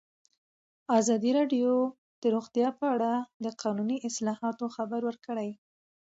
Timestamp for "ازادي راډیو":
0.99-1.71